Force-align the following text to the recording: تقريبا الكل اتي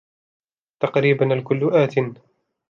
تقريبا 0.79 1.33
الكل 1.33 1.69
اتي 1.73 2.13